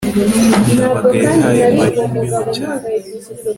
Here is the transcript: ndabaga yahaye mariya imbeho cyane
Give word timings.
ndabaga 0.73 1.15
yahaye 1.25 1.65
mariya 1.77 2.03
imbeho 2.17 2.41
cyane 2.57 2.87